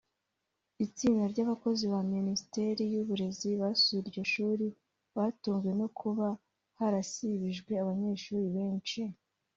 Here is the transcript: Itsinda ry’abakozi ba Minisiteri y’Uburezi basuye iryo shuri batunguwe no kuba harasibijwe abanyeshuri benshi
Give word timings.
Itsinda 0.85 1.23
ry’abakozi 1.31 1.83
ba 1.93 1.99
Minisiteri 2.15 2.83
y’Uburezi 2.93 3.49
basuye 3.61 3.99
iryo 4.03 4.23
shuri 4.33 4.67
batunguwe 5.15 5.71
no 5.81 5.87
kuba 5.99 6.27
harasibijwe 6.79 7.71
abanyeshuri 7.83 8.47
benshi 8.57 9.01